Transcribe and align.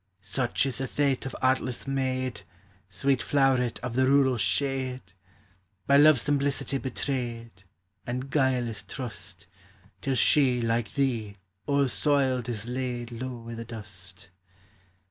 Such 0.21 0.65
is 0.65 0.79
the 0.79 0.87
fate 0.87 1.27
of 1.27 1.35
artless 1.43 1.85
maid, 1.85 2.41
Sweet 2.89 3.19
floweret 3.21 3.77
of 3.83 3.93
the 3.93 4.07
rural 4.07 4.35
shade! 4.39 5.13
By 5.85 5.97
love's 5.97 6.23
simplicity 6.23 6.79
betrayed, 6.79 7.65
And 8.07 8.31
guileless 8.31 8.81
trust, 8.81 9.45
Till 10.01 10.15
she, 10.15 10.59
like 10.59 10.95
thee, 10.95 11.37
all 11.67 11.87
soiled, 11.87 12.49
is 12.49 12.65
laid 12.67 13.11
Low 13.11 13.47
i' 13.47 13.53
the 13.53 13.63
dust. 13.65 14.31